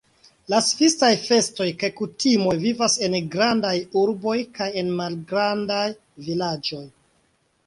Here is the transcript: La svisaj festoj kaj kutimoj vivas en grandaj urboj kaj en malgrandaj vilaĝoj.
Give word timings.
La 0.51 0.59
svisaj 0.67 1.09
festoj 1.25 1.67
kaj 1.83 1.89
kutimoj 1.99 2.55
vivas 2.63 2.95
en 3.09 3.17
grandaj 3.37 3.75
urboj 4.05 4.35
kaj 4.57 4.71
en 4.83 4.91
malgrandaj 5.03 5.87
vilaĝoj. 6.29 6.85